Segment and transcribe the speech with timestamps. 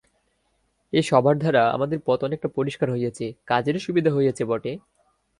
[0.93, 4.71] এই সভার দ্বারা আমাদের পথ অনেকটা পরিষ্কার হইয়াছে, কাজেরও সুবিধা হইয়াছে বটে।